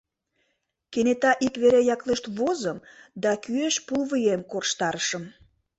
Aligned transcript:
Кенета 0.91 1.31
ик 1.45 1.53
вере 1.61 1.81
яклешт 1.95 2.25
возым 2.37 2.77
да 3.23 3.31
кӱэш 3.43 3.75
пулвуем 3.87 4.41
корштарышым. 4.51 5.23